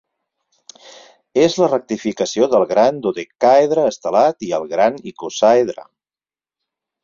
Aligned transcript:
És 1.41 1.57
la 1.63 1.67
rectificació 1.73 2.49
del 2.55 2.65
gran 2.73 2.99
dodecàedre 3.05 3.87
estelat 3.93 4.49
i 4.51 4.53
el 4.61 4.69
gran 4.75 5.01
icosàedre. 5.15 5.89